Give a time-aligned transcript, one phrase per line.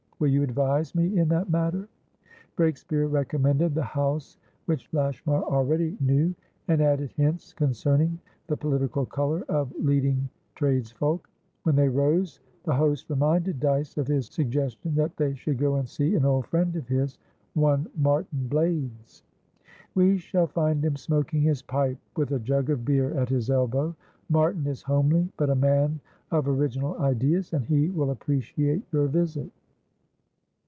[0.21, 1.87] Will you advise me in that matter?"
[2.55, 6.35] Breakspeare recommended the house which Lashmar already knew,
[6.67, 11.27] and added hints concerning the political colour of leading trades folk.
[11.63, 15.89] When they rose, the host reminded Dyce of his suggestion that they should go and
[15.89, 17.17] see an old friend of his,
[17.55, 19.23] one Martin Blaydes.
[19.95, 23.95] "We shall find him smoking his pipe, with a jug of beer at his elbow.
[24.29, 25.99] Martin is homely, but a man
[26.29, 29.49] of original ideas, and he will appreciate your visit."